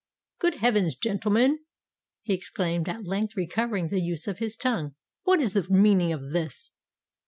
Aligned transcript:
"Good 0.39 0.55
heavens! 0.55 0.95
gentlemen," 0.95 1.59
he 2.23 2.33
exclaimed, 2.33 2.89
at 2.89 3.05
length 3.05 3.37
recovering 3.37 3.89
the 3.89 4.01
use 4.01 4.27
of 4.27 4.39
his 4.39 4.57
tongue: 4.57 4.95
"what 5.25 5.39
is 5.39 5.53
the 5.53 5.67
meaning 5.69 6.11
of 6.11 6.31
this?" 6.31 6.71